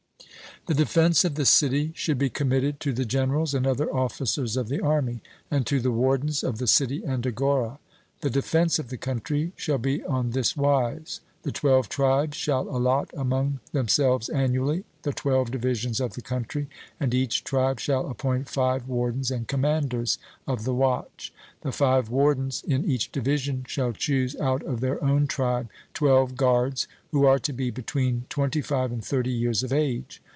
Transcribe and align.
The 0.67 0.75
defence 0.75 1.25
of 1.25 1.33
the 1.33 1.45
city 1.47 1.91
should 1.95 2.19
be 2.19 2.29
committed 2.29 2.79
to 2.81 2.93
the 2.93 3.03
generals 3.03 3.55
and 3.55 3.65
other 3.65 3.91
officers 3.91 4.55
of 4.55 4.67
the 4.69 4.79
army, 4.79 5.21
and 5.49 5.65
to 5.65 5.79
the 5.79 5.91
wardens 5.91 6.43
of 6.43 6.59
the 6.59 6.67
city 6.67 7.01
and 7.03 7.25
agora. 7.25 7.79
The 8.19 8.29
defence 8.29 8.77
of 8.77 8.89
the 8.89 8.97
country 8.97 9.53
shall 9.55 9.79
be 9.79 10.03
on 10.03 10.31
this 10.31 10.55
wise: 10.55 11.19
The 11.41 11.51
twelve 11.51 11.89
tribes 11.89 12.37
shall 12.37 12.69
allot 12.69 13.09
among 13.17 13.59
themselves 13.71 14.29
annually 14.29 14.83
the 15.01 15.11
twelve 15.13 15.49
divisions 15.49 15.99
of 15.99 16.13
the 16.13 16.21
country, 16.21 16.69
and 16.99 17.11
each 17.11 17.43
tribe 17.43 17.79
shall 17.79 18.07
appoint 18.07 18.47
five 18.47 18.87
wardens 18.87 19.31
and 19.31 19.47
commanders 19.47 20.19
of 20.45 20.63
the 20.63 20.75
watch. 20.75 21.33
The 21.61 21.71
five 21.71 22.09
wardens 22.09 22.63
in 22.67 22.85
each 22.85 23.11
division 23.11 23.63
shall 23.67 23.93
choose 23.93 24.35
out 24.35 24.61
of 24.61 24.79
their 24.79 25.03
own 25.03 25.25
tribe 25.25 25.69
twelve 25.95 26.35
guards, 26.37 26.87
who 27.09 27.25
are 27.25 27.39
to 27.39 27.51
be 27.51 27.71
between 27.71 28.25
twenty 28.29 28.61
five 28.61 28.91
and 28.91 29.03
thirty 29.03 29.31
years 29.31 29.63
of 29.63 29.73
age. 29.73 30.21